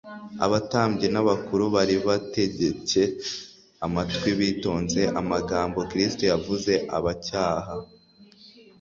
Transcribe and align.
Abatambyi 0.45 1.07
n'abakuru 1.11 1.63
bari 1.75 1.95
bategcye 2.07 3.03
amatwi 3.85 4.29
bitonze 4.39 5.01
amagambo 5.19 5.79
Kristo 5.91 6.23
yavuze 6.31 6.71
abacyaha. 6.97 7.73